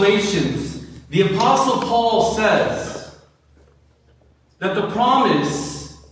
Galatians, 0.00 0.86
the 1.10 1.20
Apostle 1.20 1.82
Paul 1.82 2.32
says 2.34 3.18
that 4.58 4.74
the 4.74 4.88
promise 4.92 6.02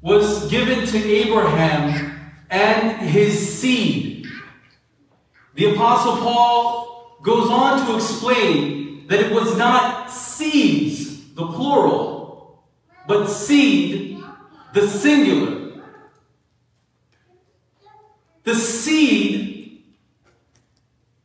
was 0.00 0.50
given 0.50 0.86
to 0.86 0.96
Abraham 0.96 2.32
and 2.48 3.06
his 3.06 3.58
seed. 3.58 4.26
The 5.56 5.74
Apostle 5.74 6.16
Paul 6.16 7.18
goes 7.22 7.50
on 7.50 7.86
to 7.86 7.96
explain 7.96 9.08
that 9.08 9.20
it 9.20 9.30
was 9.30 9.58
not 9.58 10.10
seeds, 10.10 11.34
the 11.34 11.46
plural, 11.46 12.64
but 13.06 13.26
seed, 13.26 14.24
the 14.72 14.88
singular. 14.88 15.82
The 18.44 18.54
seed, 18.54 19.84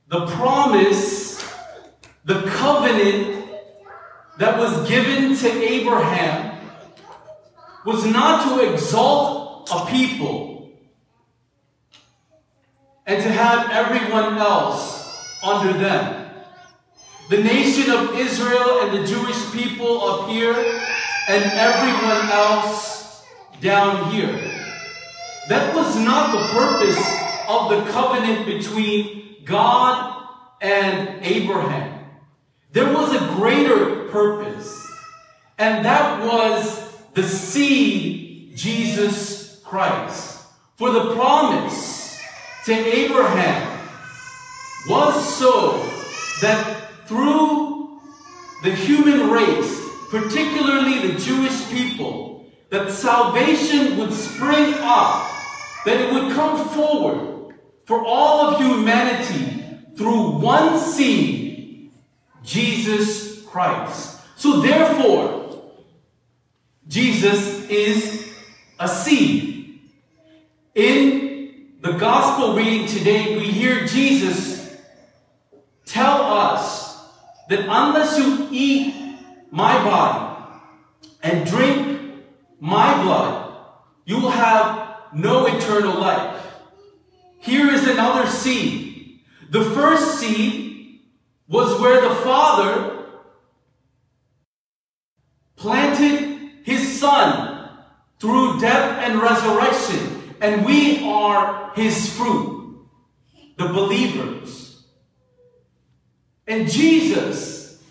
the 0.10 0.28
promise, 0.28 1.19
covenant 2.90 3.46
that 4.38 4.58
was 4.58 4.88
given 4.88 5.36
to 5.36 5.48
Abraham 5.48 6.60
was 7.86 8.06
not 8.06 8.48
to 8.48 8.72
exalt 8.72 9.70
a 9.72 9.86
people 9.92 10.72
and 13.06 13.22
to 13.22 13.30
have 13.30 13.70
everyone 13.72 14.38
else 14.38 15.44
under 15.44 15.74
them. 15.74 16.32
The 17.30 17.44
nation 17.44 17.92
of 17.92 18.18
Israel 18.18 18.82
and 18.82 18.98
the 18.98 19.08
Jewish 19.08 19.52
people 19.52 20.04
up 20.04 20.30
here 20.30 20.54
and 20.54 21.44
everyone 21.46 22.30
else 22.32 23.24
down 23.62 24.12
here. 24.12 24.34
That 25.48 25.76
was 25.76 25.96
not 25.98 26.32
the 26.32 26.48
purpose 26.54 26.98
of 27.48 27.70
the 27.70 27.92
covenant 27.92 28.46
between 28.46 29.44
God 29.46 30.28
and 30.62 31.24
Abraham. 31.24 31.99
There 32.72 32.94
was 32.94 33.16
a 33.16 33.36
greater 33.36 34.08
purpose, 34.10 34.88
and 35.58 35.84
that 35.86 36.24
was 36.24 36.88
the 37.14 37.24
seed, 37.24 38.56
Jesus 38.56 39.60
Christ. 39.66 40.46
For 40.78 40.92
the 40.92 41.16
promise 41.16 42.22
to 42.66 42.74
Abraham 42.74 43.80
was 44.88 45.38
so 45.38 45.84
that 46.42 47.08
through 47.08 48.00
the 48.64 48.72
human 48.76 49.32
race, 49.32 49.82
particularly 50.10 51.08
the 51.08 51.20
Jewish 51.20 51.68
people, 51.70 52.46
that 52.70 52.92
salvation 52.92 53.98
would 53.98 54.14
spring 54.14 54.76
up, 54.78 55.28
that 55.86 56.00
it 56.00 56.14
would 56.14 56.34
come 56.34 56.70
forward 56.70 57.56
for 57.86 58.06
all 58.06 58.42
of 58.42 58.62
humanity 58.62 59.66
through 59.98 60.38
one 60.38 60.80
seed, 60.80 61.49
Jesus 62.50 63.44
Christ. 63.46 64.20
So 64.36 64.62
therefore, 64.62 65.62
Jesus 66.88 67.70
is 67.70 68.34
a 68.80 68.88
seed. 68.88 69.82
In 70.74 71.78
the 71.82 71.92
gospel 71.92 72.56
reading 72.56 72.88
today, 72.88 73.38
we 73.38 73.46
hear 73.46 73.86
Jesus 73.86 74.76
tell 75.86 76.24
us 76.24 76.98
that 77.50 77.60
unless 77.60 78.18
you 78.18 78.48
eat 78.52 78.96
my 79.52 79.74
body 79.84 80.44
and 81.22 81.46
drink 81.46 82.24
my 82.60 83.04
blood, 83.04 83.58
you 84.06 84.20
will 84.20 84.32
have 84.32 84.98
no 85.14 85.46
eternal 85.46 86.00
life. 86.00 86.44
Here 87.40 87.70
is 87.70 87.88
another 87.88 88.28
seed. 88.28 89.22
The 89.52 89.64
first 89.72 90.20
seed 90.20 90.69
was 91.50 91.82
where 91.82 92.00
the 92.08 92.16
Father 92.22 93.06
planted 95.56 96.52
his 96.64 97.00
Son 97.00 97.70
through 98.20 98.60
death 98.60 99.04
and 99.04 99.20
resurrection, 99.20 100.36
and 100.42 100.66
we 100.66 101.04
are 101.10 101.72
his 101.76 102.16
fruit, 102.16 102.80
the 103.58 103.68
believers. 103.68 104.86
And 106.48 106.70
Jesus, 106.70 107.84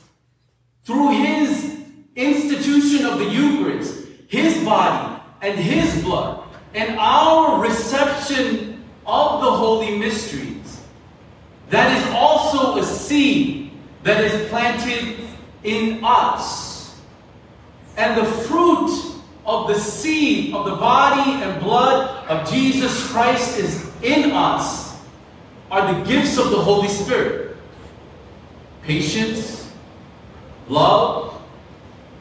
through 0.84 1.10
his 1.10 1.78
institution 2.14 3.06
of 3.06 3.18
the 3.18 3.26
Eucharist, 3.26 4.06
his 4.28 4.64
body 4.64 5.20
and 5.42 5.58
his 5.58 6.02
blood, 6.02 6.44
and 6.74 6.98
our 6.98 7.60
reception 7.60 8.84
of 9.06 9.40
the 9.40 9.50
holy 9.50 9.98
mysteries, 9.98 10.67
that 11.70 11.96
is 11.96 12.14
also 12.14 12.78
a 12.78 12.84
seed 12.84 13.72
that 14.02 14.24
is 14.24 14.48
planted 14.48 15.16
in 15.64 16.00
us. 16.02 16.98
And 17.96 18.16
the 18.16 18.24
fruit 18.24 19.16
of 19.44 19.68
the 19.68 19.78
seed 19.78 20.54
of 20.54 20.66
the 20.66 20.76
body 20.76 21.42
and 21.42 21.60
blood 21.60 22.26
of 22.28 22.48
Jesus 22.50 23.10
Christ 23.10 23.58
is 23.58 23.90
in 24.02 24.30
us 24.32 24.96
are 25.70 25.92
the 25.92 26.04
gifts 26.04 26.38
of 26.38 26.50
the 26.50 26.60
Holy 26.60 26.88
Spirit. 26.88 27.56
Patience, 28.82 29.70
love, 30.68 31.42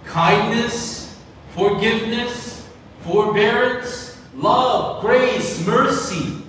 kindness, 0.04 1.18
forgiveness, 1.52 2.68
forbearance, 3.02 4.18
love, 4.36 5.02
grace, 5.02 5.66
mercy. 5.66 6.44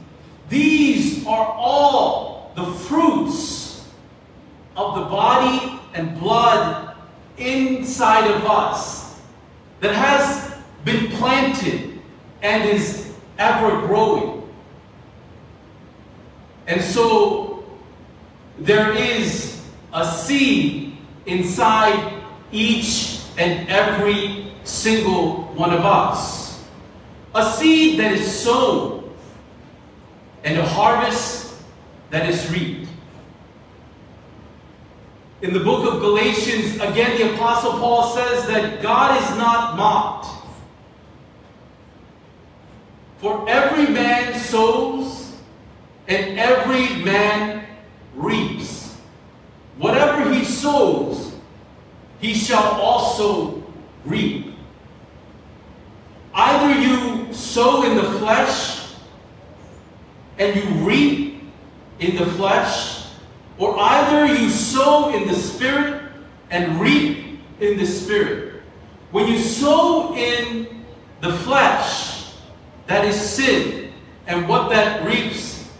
These 0.48 1.26
are 1.26 1.46
all 1.46 2.27
the 2.58 2.72
fruits 2.72 3.88
of 4.76 4.96
the 4.96 5.02
body 5.02 5.78
and 5.94 6.18
blood 6.18 6.96
inside 7.36 8.28
of 8.28 8.44
us 8.46 9.20
that 9.80 9.94
has 9.94 10.56
been 10.84 11.08
planted 11.12 12.00
and 12.42 12.68
is 12.68 13.12
ever 13.38 13.86
growing. 13.86 14.42
And 16.66 16.82
so 16.82 17.64
there 18.58 18.92
is 18.92 19.64
a 19.92 20.04
seed 20.04 20.96
inside 21.26 22.22
each 22.50 23.20
and 23.36 23.68
every 23.68 24.52
single 24.64 25.44
one 25.54 25.72
of 25.72 25.84
us. 25.84 26.64
A 27.36 27.52
seed 27.52 28.00
that 28.00 28.12
is 28.12 28.28
sown 28.28 29.14
and 30.42 30.58
a 30.58 30.66
harvest 30.66 31.37
that 32.10 32.28
is 32.28 32.50
reaped. 32.50 32.88
In 35.40 35.52
the 35.52 35.60
book 35.60 35.92
of 35.92 36.00
Galatians, 36.00 36.74
again, 36.76 37.16
the 37.16 37.34
Apostle 37.34 37.72
Paul 37.72 38.14
says 38.14 38.46
that 38.48 38.82
God 38.82 39.22
is 39.22 39.38
not 39.38 39.76
mocked. 39.76 40.26
For 43.18 43.48
every 43.48 43.92
man 43.92 44.38
sows 44.38 45.32
and 46.08 46.38
every 46.38 47.04
man 47.04 47.66
reaps. 48.14 48.96
Whatever 49.76 50.32
he 50.32 50.44
sows, 50.44 51.34
he 52.20 52.34
shall 52.34 52.80
also 52.80 53.62
reap. 54.04 54.54
Either 56.34 56.80
you 56.80 57.32
sow 57.32 57.82
in 57.84 57.96
the 57.96 58.18
flesh 58.18 58.92
and 60.38 60.56
you 60.56 60.62
reap 60.84 61.27
in 62.08 62.16
the 62.16 62.26
flesh, 62.32 63.04
or 63.58 63.78
either 63.78 64.32
you 64.32 64.48
sow 64.48 65.14
in 65.14 65.28
the 65.28 65.34
spirit 65.34 66.02
and 66.50 66.80
reap 66.80 67.38
in 67.60 67.76
the 67.76 67.86
spirit. 67.86 68.62
When 69.10 69.26
you 69.28 69.38
sow 69.38 70.14
in 70.14 70.84
the 71.20 71.32
flesh, 71.32 72.32
that 72.86 73.04
is 73.04 73.20
sin, 73.20 73.92
and 74.26 74.48
what 74.48 74.70
that 74.70 75.04
reaps 75.06 75.70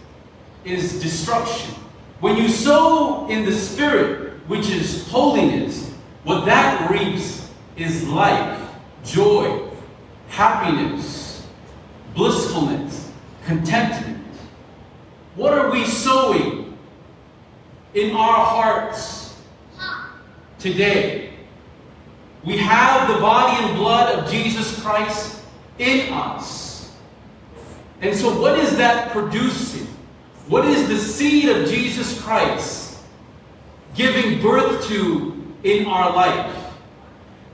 is 0.65 1.01
destruction. 1.01 1.73
When 2.19 2.35
you 2.35 2.49
sow 2.49 3.27
in 3.29 3.45
the 3.45 3.53
spirit, 3.53 4.33
which 4.47 4.69
is 4.69 5.07
holiness, 5.07 5.93
what 6.23 6.45
that 6.45 6.91
reaps 6.91 7.49
is 7.77 8.07
life, 8.07 8.69
joy, 9.03 9.69
happiness, 10.27 11.47
blissfulness, 12.13 13.11
contentment. 13.45 14.18
What 15.39 15.53
are 15.53 15.71
we 15.71 15.85
sowing 15.85 16.77
in 17.93 18.11
our 18.13 18.45
hearts 18.45 19.37
today? 20.59 21.29
We 22.43 22.57
have 22.57 23.07
the 23.07 23.21
body 23.21 23.63
and 23.63 23.77
blood 23.77 24.19
of 24.19 24.29
Jesus 24.29 24.77
Christ 24.81 25.41
in 25.77 26.11
us. 26.11 26.93
And 28.01 28.13
so, 28.13 28.37
what 28.37 28.59
is 28.59 28.75
that 28.75 29.11
producing? 29.11 29.87
What 30.49 30.65
is 30.65 30.89
the 30.89 30.97
seed 30.97 31.47
of 31.47 31.69
Jesus 31.69 32.21
Christ 32.21 32.99
giving 33.95 34.41
birth 34.41 34.89
to 34.89 35.41
in 35.63 35.85
our 35.85 36.13
life? 36.13 36.53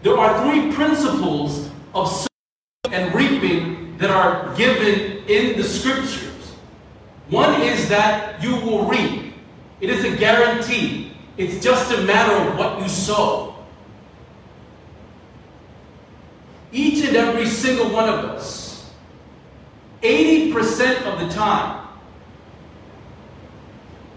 There 0.01 0.17
are 0.17 0.41
three 0.41 0.71
principles 0.71 1.69
of 1.93 2.07
sowing 2.07 2.95
and 2.95 3.13
reaping 3.13 3.95
that 3.99 4.09
are 4.09 4.55
given 4.55 5.23
in 5.27 5.55
the 5.55 5.63
scriptures. 5.63 6.24
One 7.29 7.61
is 7.61 7.89
that 7.89 8.41
you 8.43 8.55
will 8.57 8.85
reap. 8.85 9.33
It 9.81 9.89
is 9.89 10.05
a 10.05 10.15
guarantee. 10.15 11.13
It's 11.37 11.63
just 11.63 11.91
a 11.91 12.01
matter 12.03 12.33
of 12.33 12.57
what 12.57 12.81
you 12.81 12.87
sow. 12.87 13.55
Each 16.71 17.05
and 17.05 17.15
every 17.15 17.47
single 17.47 17.89
one 17.89 18.09
of 18.09 18.25
us, 18.25 18.91
80% 20.01 21.03
of 21.03 21.19
the 21.19 21.33
time, 21.33 21.87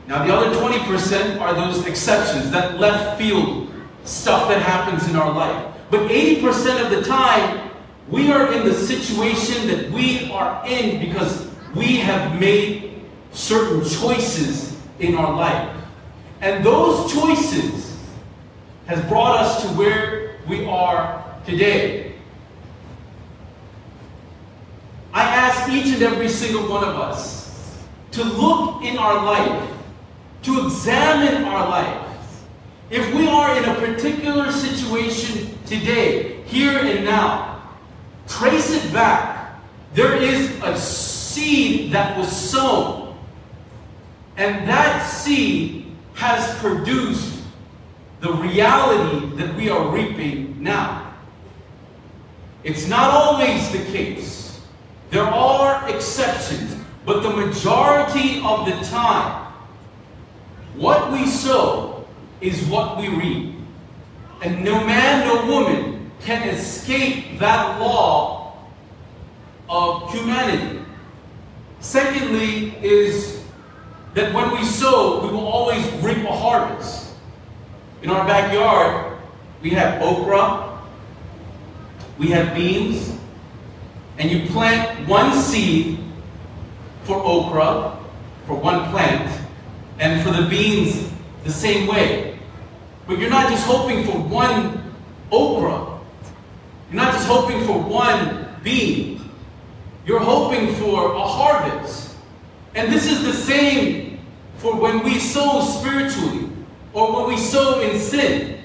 now 0.06 0.24
the 0.26 0.34
other 0.34 0.58
20% 0.58 1.40
are 1.40 1.54
those 1.54 1.86
exceptions, 1.86 2.50
that 2.50 2.78
left 2.78 3.18
field 3.18 3.70
stuff 4.04 4.48
that 4.48 4.62
happens 4.62 5.08
in 5.08 5.16
our 5.16 5.32
life. 5.32 5.74
But 5.90 6.10
80% 6.10 6.84
of 6.84 6.90
the 6.90 7.02
time, 7.02 7.70
we 8.08 8.32
are 8.32 8.52
in 8.52 8.66
the 8.66 8.74
situation 8.74 9.66
that 9.68 9.90
we 9.90 10.30
are 10.32 10.66
in 10.66 10.98
because 10.98 11.48
we 11.74 11.98
have 11.98 12.40
made 12.40 12.87
certain 13.32 13.80
choices 13.88 14.76
in 14.98 15.14
our 15.14 15.34
life. 15.34 15.76
And 16.40 16.64
those 16.64 17.12
choices 17.12 17.96
has 18.86 19.04
brought 19.06 19.38
us 19.40 19.62
to 19.62 19.68
where 19.68 20.36
we 20.48 20.64
are 20.66 21.24
today. 21.44 22.14
I 25.12 25.22
ask 25.22 25.70
each 25.70 25.94
and 25.94 26.02
every 26.02 26.28
single 26.28 26.68
one 26.68 26.84
of 26.84 26.96
us 26.96 27.76
to 28.12 28.24
look 28.24 28.82
in 28.82 28.96
our 28.98 29.24
life, 29.24 29.70
to 30.42 30.64
examine 30.64 31.44
our 31.44 31.68
life. 31.68 32.06
If 32.90 33.14
we 33.14 33.26
are 33.26 33.56
in 33.56 33.64
a 33.64 33.74
particular 33.74 34.50
situation 34.50 35.58
today, 35.66 36.42
here 36.44 36.78
and 36.78 37.04
now, 37.04 37.62
trace 38.26 38.70
it 38.70 38.92
back. 38.92 39.60
There 39.92 40.16
is 40.16 40.50
a 40.62 40.78
seed 40.78 41.92
that 41.92 42.16
was 42.16 42.34
sown, 42.34 42.97
and 44.38 44.68
that 44.68 45.04
seed 45.04 45.84
has 46.14 46.56
produced 46.58 47.42
the 48.20 48.32
reality 48.32 49.26
that 49.36 49.54
we 49.56 49.68
are 49.68 49.88
reaping 49.88 50.62
now. 50.62 51.12
It's 52.62 52.86
not 52.86 53.10
always 53.10 53.70
the 53.72 53.84
case. 53.92 54.60
There 55.10 55.24
are 55.24 55.88
exceptions, 55.88 56.76
but 57.04 57.22
the 57.22 57.30
majority 57.30 58.40
of 58.44 58.64
the 58.66 58.76
time, 58.86 59.52
what 60.76 61.10
we 61.10 61.26
sow 61.26 62.06
is 62.40 62.64
what 62.66 62.96
we 62.96 63.08
reap. 63.08 63.54
And 64.42 64.64
no 64.64 64.84
man, 64.84 65.26
no 65.26 65.46
woman 65.46 66.12
can 66.20 66.48
escape 66.48 67.40
that 67.40 67.80
law 67.80 68.56
of 69.68 70.12
humanity. 70.12 70.84
Secondly, 71.80 72.76
is 72.82 73.37
that 74.14 74.32
when 74.32 74.50
we 74.52 74.64
sow, 74.64 75.22
we 75.22 75.32
will 75.32 75.46
always 75.46 75.84
reap 76.02 76.18
a 76.26 76.32
harvest. 76.32 77.14
In 78.02 78.10
our 78.10 78.26
backyard, 78.26 79.18
we 79.62 79.70
have 79.70 80.00
okra, 80.02 80.80
we 82.18 82.28
have 82.28 82.54
beans, 82.54 83.16
and 84.18 84.30
you 84.30 84.48
plant 84.48 85.08
one 85.08 85.32
seed 85.32 85.98
for 87.04 87.16
okra, 87.16 87.98
for 88.46 88.56
one 88.56 88.90
plant, 88.90 89.40
and 89.98 90.22
for 90.22 90.30
the 90.30 90.48
beans, 90.48 91.10
the 91.44 91.52
same 91.52 91.86
way. 91.86 92.38
But 93.06 93.18
you're 93.18 93.30
not 93.30 93.50
just 93.50 93.64
hoping 93.66 94.04
for 94.04 94.18
one 94.18 94.94
okra. 95.32 95.98
You're 96.90 97.02
not 97.02 97.12
just 97.12 97.26
hoping 97.26 97.64
for 97.64 97.78
one 97.78 98.48
bean. 98.62 99.30
You're 100.06 100.20
hoping 100.20 100.74
for 100.74 101.14
a 101.14 101.20
harvest. 101.20 102.07
And 102.78 102.92
this 102.92 103.10
is 103.10 103.24
the 103.24 103.32
same 103.32 104.20
for 104.58 104.76
when 104.76 105.02
we 105.02 105.18
sow 105.18 105.62
spiritually 105.62 106.48
or 106.92 107.12
when 107.12 107.34
we 107.34 107.36
sow 107.36 107.80
in 107.80 107.98
sin. 107.98 108.60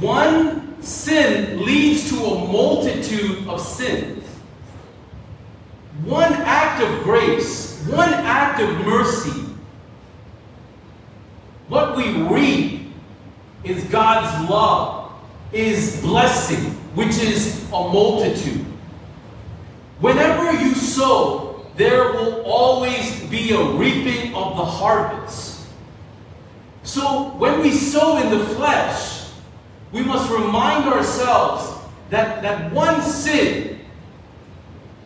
One 0.00 0.82
sin 0.82 1.64
leads 1.64 2.10
to 2.10 2.16
a 2.22 2.52
multitude 2.52 3.48
of 3.48 3.58
sins. 3.58 4.22
One 6.04 6.30
act 6.30 6.82
of 6.82 7.04
grace, 7.04 7.82
one 7.86 8.12
act 8.12 8.60
of 8.60 8.68
mercy. 8.84 9.46
What 11.68 11.96
we 11.96 12.12
reap 12.24 12.92
is 13.64 13.82
God's 13.84 14.50
love, 14.50 15.10
is 15.52 16.02
blessing, 16.02 16.72
which 16.94 17.16
is 17.16 17.64
a 17.68 17.80
multitude. 17.80 18.66
Whenever 20.00 20.52
you 20.52 20.74
sow, 20.74 21.51
there 21.76 22.12
will 22.12 22.42
always 22.42 23.22
be 23.24 23.52
a 23.52 23.64
reaping 23.64 24.34
of 24.34 24.56
the 24.56 24.64
harvest. 24.64 25.66
So 26.82 27.30
when 27.38 27.60
we 27.60 27.72
sow 27.72 28.18
in 28.18 28.30
the 28.30 28.44
flesh, 28.54 29.30
we 29.92 30.02
must 30.02 30.30
remind 30.30 30.84
ourselves 30.92 31.80
that, 32.10 32.42
that 32.42 32.72
one 32.72 33.00
sin 33.02 33.80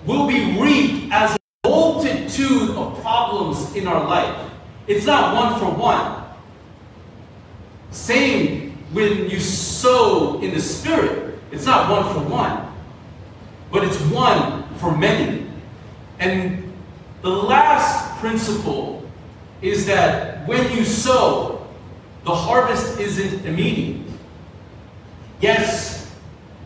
will 0.05 0.27
be 0.27 0.59
reaped 0.61 1.13
as 1.13 1.37
a 1.37 1.69
multitude 1.69 2.71
of 2.71 3.01
problems 3.01 3.75
in 3.75 3.87
our 3.87 4.07
life. 4.07 4.51
It's 4.87 5.07
not 5.07 5.35
one 5.35 5.59
for 5.59 5.71
one. 5.71 6.25
Same 7.91 8.77
when 8.93 9.29
you 9.29 9.41
sow 9.41 10.41
in 10.41 10.55
the 10.55 10.61
spirit, 10.61 11.39
it's 11.51 11.67
not 11.67 11.91
one 11.91 12.15
for 12.15 12.21
one, 12.31 12.73
but 13.71 13.85
it's 13.85 14.01
one 14.03 14.69
for 14.77 14.97
many. 14.97 15.46
And 16.19 16.73
the 17.23 17.31
last 17.31 18.19
principle 18.21 19.09
is 19.63 19.87
that 19.87 20.47
when 20.47 20.77
you 20.77 20.85
sow, 20.85 21.67
the 22.25 22.35
harvest 22.35 22.99
isn't 22.99 23.47
immediate. 23.47 24.07
Yes, 25.41 26.15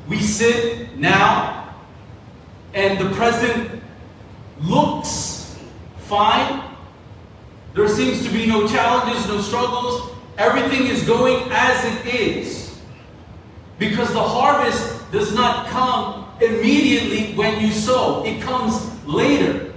we 0.09 0.21
sit 0.21 0.97
now, 0.99 1.75
and 2.75 2.99
the 2.99 3.15
present 3.15 3.83
looks 4.63 5.59
fine. 5.99 6.63
There 7.75 7.89
seems 7.89 8.25
to 8.27 8.33
be 8.33 8.47
no 8.47 8.67
challenges, 8.67 9.27
no 9.29 9.41
struggles. 9.41 10.11
Everything 10.39 10.87
is 10.87 11.05
going 11.05 11.49
as 11.51 11.85
it 11.85 12.15
is. 12.15 12.81
Because 13.79 14.13
the 14.13 14.23
harvest 14.23 15.11
does 15.13 15.35
not 15.35 15.67
come 15.69 16.20
immediately 16.41 17.35
when 17.35 17.61
you 17.61 17.71
sow, 17.71 18.25
it 18.25 18.41
comes 18.41 18.89
later. 19.07 19.73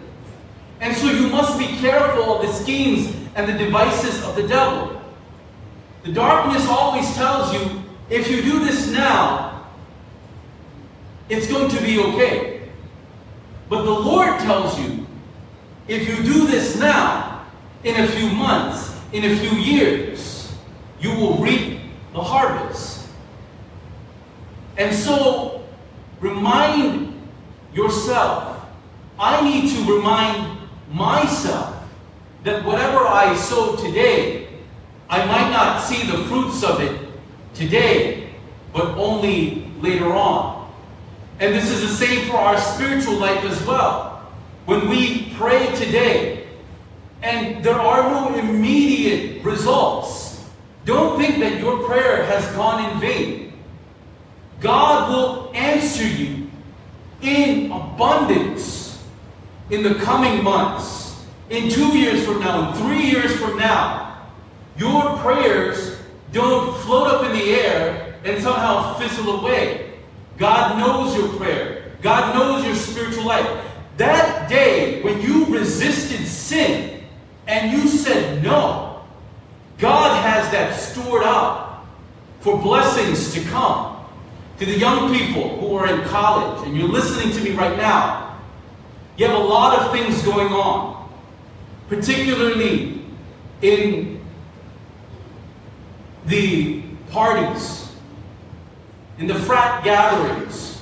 And 0.80 0.96
so 0.96 1.10
you 1.12 1.28
must 1.28 1.58
be 1.58 1.68
careful 1.78 2.36
of 2.36 2.46
the 2.46 2.54
schemes 2.54 3.16
and 3.36 3.48
the 3.48 3.58
devices 3.58 4.24
of 4.24 4.36
the 4.36 4.48
devil. 4.48 5.02
The 6.04 6.12
darkness 6.12 6.68
always 6.68 7.14
tells 7.16 7.54
you 7.54 7.82
if 8.10 8.30
you 8.30 8.42
do 8.42 8.60
this 8.66 8.90
now, 8.90 9.66
it's 11.30 11.48
going 11.48 11.70
to 11.70 11.82
be 11.82 12.00
okay. 12.00 12.70
But 13.70 13.84
the 13.84 13.92
Lord 13.92 14.40
tells 14.40 14.78
you 14.80 15.08
if 15.88 16.08
you 16.08 16.16
do 16.24 16.48
this 16.48 16.78
now, 16.78 17.46
in 17.84 18.02
a 18.02 18.08
few 18.08 18.30
months, 18.30 18.96
in 19.12 19.26
a 19.26 19.36
few 19.36 19.58
years, 19.58 20.54
you 21.00 21.12
will 21.12 21.38
reap 21.38 21.80
the 22.14 22.22
harvest. 22.22 23.10
And 24.78 24.96
so, 24.96 25.53
yourself, 27.74 28.66
I 29.20 29.42
need 29.44 29.74
to 29.76 29.96
remind 29.96 30.58
myself 30.92 31.76
that 32.44 32.64
whatever 32.66 33.00
I 33.00 33.36
sow 33.36 33.76
today, 33.76 34.48
I 35.10 35.26
might 35.26 35.50
not 35.52 35.82
see 35.82 36.06
the 36.10 36.24
fruits 36.26 36.64
of 36.64 36.82
it 36.82 37.00
today, 37.54 38.30
but 38.74 38.98
only 38.98 39.72
later 39.80 40.12
on. 40.14 40.72
And 41.40 41.54
this 41.54 41.70
is 41.70 41.82
the 41.82 42.06
same 42.06 42.30
for 42.30 42.38
our 42.38 42.58
spiritual 42.58 43.16
life 43.16 43.44
as 43.44 43.62
well. 43.66 44.28
When 44.66 44.90
we 44.90 45.34
pray 45.36 45.74
today, 45.76 46.48
and 47.22 47.64
there 47.64 47.80
are 47.80 48.10
no 48.10 48.36
immediate 48.38 49.44
results, 49.44 50.46
don't 50.86 51.20
think 51.20 51.40
that 51.40 51.60
your 51.60 51.84
prayer 51.88 52.26
has 52.26 52.46
gone 52.56 52.92
in 52.92 53.00
vain. 53.00 53.54
God 54.60 55.10
will 55.10 55.52
answer 55.56 56.06
you 56.06 56.43
in 57.24 57.72
abundance 57.72 59.04
in 59.70 59.82
the 59.82 59.96
coming 59.96 60.44
months, 60.44 61.26
in 61.50 61.70
two 61.70 61.98
years 61.98 62.26
from 62.26 62.40
now, 62.40 62.70
in 62.70 62.82
three 62.82 63.04
years 63.10 63.36
from 63.36 63.58
now. 63.58 64.22
Your 64.78 65.18
prayers 65.18 66.00
don't 66.32 66.78
float 66.80 67.08
up 67.08 67.26
in 67.26 67.32
the 67.32 67.52
air 67.52 68.16
and 68.24 68.42
somehow 68.42 68.96
fizzle 68.96 69.40
away. 69.40 69.94
God 70.38 70.78
knows 70.78 71.16
your 71.16 71.30
prayer. 71.38 71.92
God 72.02 72.36
knows 72.36 72.66
your 72.66 72.76
spiritual 72.76 73.26
life. 73.26 73.48
That 73.98 74.50
day 74.50 75.02
when 75.04 75.22
you 75.22 75.46
resisted 75.46 76.28
sin 76.28 77.04
and 77.48 77.72
you 77.72 77.88
said 77.88 78.44
no, 78.44 79.04
God 79.78 80.22
has 80.24 80.52
that 80.52 80.76
stored 80.76 81.24
up 81.24 81.86
for 82.42 82.60
blessings 82.60 83.34
to 83.34 83.42
come. 83.50 83.93
To 84.60 84.66
the 84.66 84.78
young 84.78 85.14
people 85.14 85.58
who 85.60 85.76
are 85.76 85.88
in 85.88 86.02
college 86.08 86.68
and 86.68 86.78
you're 86.78 86.88
listening 86.88 87.34
to 87.36 87.42
me 87.44 87.52
right 87.52 87.76
now, 87.76 88.24
You 89.18 89.28
have 89.28 89.36
a 89.36 89.44
lot 89.44 89.80
of 89.80 89.92
things 89.92 90.24
going 90.24 90.48
on, 90.48 91.08
particularly 91.88 93.06
in 93.62 94.20
the 96.26 96.82
parties, 97.12 97.92
in 99.20 99.28
the 99.28 99.36
frat 99.36 99.84
gatherings, 99.84 100.82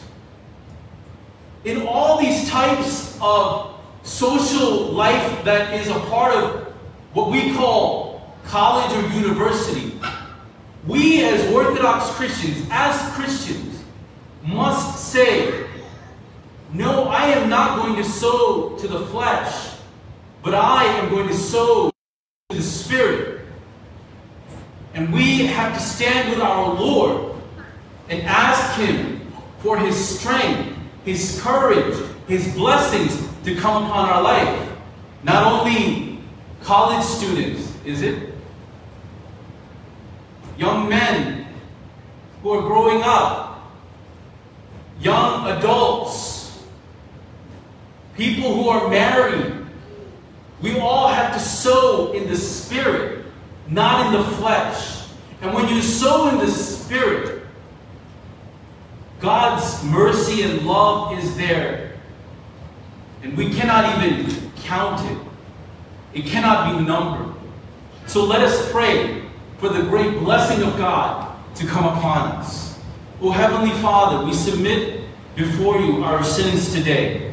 in 1.66 1.86
all 1.86 2.20
these 2.22 2.50
types 2.50 3.18
of 3.22 3.76
social 4.04 4.94
life 4.94 5.44
that 5.44 5.74
is 5.74 5.90
a 5.90 6.00
part 6.02 6.34
of 6.34 6.74
what 7.14 7.30
we 7.32 7.54
call 7.54 8.34
college 8.46 8.92
or 8.96 9.08
university. 9.10 9.91
We 10.92 11.24
as 11.24 11.50
Orthodox 11.54 12.10
Christians, 12.18 12.68
as 12.70 13.00
Christians, 13.14 13.82
must 14.44 15.14
say, 15.14 15.66
no, 16.74 17.06
I 17.06 17.28
am 17.28 17.50
not 17.50 17.78
going 17.78 17.96
to 17.96 18.04
sow 18.04 18.76
to 18.78 18.88
the 18.90 19.06
flesh, 19.08 19.78
but 20.44 20.54
I 20.54 20.84
am 20.84 21.10
going 21.10 21.30
to 21.30 21.34
sow 21.34 21.92
to 22.50 22.58
the 22.58 22.62
Spirit. 22.62 23.46
And 24.94 25.14
we 25.14 25.46
have 25.46 25.74
to 25.76 25.80
stand 25.80 26.30
with 26.30 26.42
our 26.42 26.74
Lord 26.74 27.38
and 28.10 28.22
ask 28.24 28.78
Him 28.78 29.32
for 29.60 29.78
His 29.78 29.96
strength, 30.20 30.78
His 31.06 31.40
courage, 31.42 32.06
His 32.28 32.54
blessings 32.54 33.18
to 33.46 33.56
come 33.56 33.86
upon 33.86 34.10
our 34.10 34.22
life. 34.22 34.70
Not 35.24 35.46
only 35.54 36.20
college 36.62 37.06
students, 37.06 37.74
is 37.86 38.02
it? 38.02 38.31
Young 40.62 40.90
men 40.90 41.48
who 42.44 42.52
are 42.52 42.62
growing 42.62 43.02
up, 43.04 43.72
young 45.00 45.48
adults, 45.58 46.64
people 48.16 48.54
who 48.54 48.70
are 48.70 48.88
married. 48.88 49.56
We 50.62 50.78
all 50.78 51.08
have 51.08 51.34
to 51.34 51.40
sow 51.40 52.12
in 52.12 52.30
the 52.30 52.36
spirit, 52.38 53.26
not 53.70 54.06
in 54.06 54.22
the 54.22 54.24
flesh. 54.36 55.08
And 55.42 55.52
when 55.52 55.68
you 55.68 55.82
sow 55.82 56.30
in 56.30 56.38
the 56.38 56.52
spirit, 56.52 57.42
God's 59.20 59.84
mercy 59.86 60.44
and 60.44 60.62
love 60.62 61.18
is 61.18 61.36
there. 61.38 61.94
And 63.24 63.36
we 63.36 63.52
cannot 63.52 63.98
even 63.98 64.52
count 64.58 65.10
it. 65.10 65.18
It 66.14 66.26
cannot 66.28 66.78
be 66.78 66.86
numbered. 66.86 67.36
So 68.06 68.26
let 68.26 68.42
us 68.42 68.72
pray 68.72 69.21
for 69.62 69.70
the 69.70 69.84
great 69.84 70.18
blessing 70.18 70.64
of 70.64 70.76
God 70.76 71.38
to 71.54 71.68
come 71.68 71.86
upon 71.86 72.32
us. 72.32 72.80
O 73.22 73.30
Heavenly 73.30 73.70
Father, 73.80 74.26
we 74.26 74.34
submit 74.34 75.04
before 75.36 75.80
you 75.80 76.04
our 76.04 76.24
sins 76.24 76.74
today. 76.74 77.32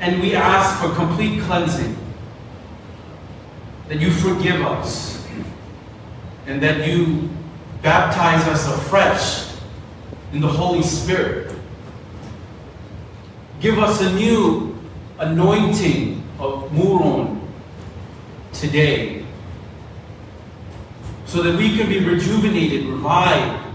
And 0.00 0.22
we 0.22 0.34
ask 0.34 0.82
for 0.82 0.94
complete 0.94 1.42
cleansing. 1.42 1.98
That 3.88 4.00
you 4.00 4.10
forgive 4.10 4.62
us. 4.62 5.22
And 6.46 6.62
that 6.62 6.88
you 6.88 7.28
baptize 7.82 8.48
us 8.48 8.66
afresh 8.66 9.54
in 10.32 10.40
the 10.40 10.48
Holy 10.48 10.82
Spirit. 10.82 11.54
Give 13.60 13.78
us 13.78 14.00
a 14.00 14.10
new 14.14 14.78
anointing 15.18 16.26
of 16.38 16.70
Muron 16.70 17.38
today 18.54 19.21
so 21.32 21.42
that 21.42 21.56
we 21.56 21.74
can 21.78 21.88
be 21.88 21.98
rejuvenated, 21.98 22.84
revived, 22.84 23.66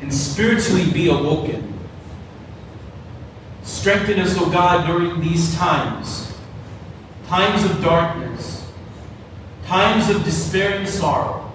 and 0.00 0.12
spiritually 0.12 0.90
be 0.90 1.10
awoken. 1.10 1.78
Strengthen 3.62 4.18
us, 4.18 4.34
O 4.38 4.48
God, 4.48 4.86
during 4.86 5.20
these 5.20 5.54
times, 5.54 6.34
times 7.26 7.62
of 7.66 7.82
darkness, 7.82 8.72
times 9.66 10.08
of 10.08 10.24
despair 10.24 10.78
and 10.78 10.88
sorrow, 10.88 11.52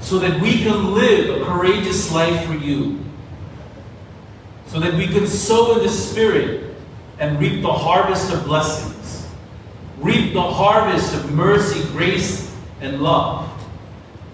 so 0.00 0.18
that 0.18 0.40
we 0.40 0.62
can 0.62 0.94
live 0.94 1.42
a 1.42 1.44
courageous 1.44 2.10
life 2.10 2.46
for 2.46 2.54
you, 2.54 3.04
so 4.66 4.80
that 4.80 4.94
we 4.94 5.08
can 5.08 5.26
sow 5.26 5.76
in 5.76 5.82
the 5.84 5.90
Spirit 5.90 6.74
and 7.18 7.38
reap 7.38 7.60
the 7.60 7.70
harvest 7.70 8.32
of 8.32 8.46
blessings, 8.46 9.28
reap 9.98 10.32
the 10.32 10.40
harvest 10.40 11.14
of 11.14 11.30
mercy, 11.32 11.86
grace, 11.88 12.46
and 12.86 13.02
love. 13.02 13.50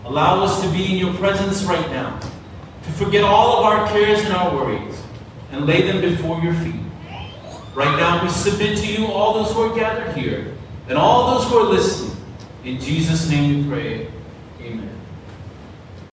Allow 0.04 0.44
us 0.44 0.62
to 0.62 0.68
be 0.70 0.92
in 0.92 0.98
your 0.98 1.14
presence 1.14 1.62
right 1.64 1.90
now, 1.90 2.18
to 2.84 2.92
forget 2.92 3.24
all 3.24 3.58
of 3.58 3.64
our 3.64 3.88
cares 3.88 4.20
and 4.20 4.32
our 4.32 4.54
worries, 4.54 5.00
and 5.52 5.66
lay 5.66 5.82
them 5.82 6.00
before 6.00 6.40
your 6.40 6.54
feet. 6.54 6.80
Right 7.74 7.96
now, 7.96 8.22
we 8.22 8.28
submit 8.28 8.76
to 8.78 8.86
you 8.86 9.06
all 9.06 9.32
those 9.34 9.52
who 9.52 9.62
are 9.62 9.74
gathered 9.74 10.14
here, 10.16 10.54
and 10.88 10.98
all 10.98 11.34
those 11.34 11.48
who 11.48 11.58
are 11.58 11.64
listening. 11.64 12.16
In 12.64 12.78
Jesus' 12.78 13.28
name 13.30 13.64
we 13.64 13.70
pray. 13.70 14.08